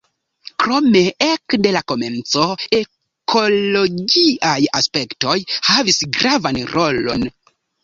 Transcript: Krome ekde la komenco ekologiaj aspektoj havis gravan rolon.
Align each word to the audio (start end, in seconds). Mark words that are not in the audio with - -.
Krome 0.61 1.01
ekde 1.25 1.73
la 1.75 1.83
komenco 1.91 2.47
ekologiaj 2.79 4.57
aspektoj 4.81 5.37
havis 5.71 6.03
gravan 6.19 6.61
rolon. 6.75 7.31